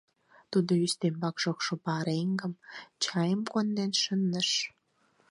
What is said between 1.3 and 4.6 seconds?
шокшо пареҥгым, чайым конден шындыш.